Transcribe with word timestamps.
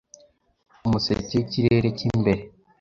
umuseke 0.85 1.33
w'ikirere 1.37 1.87
cy'imbere 1.97 2.41